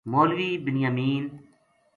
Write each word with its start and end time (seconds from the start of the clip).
مولوی 0.11 0.49
بنیامین 0.65 1.25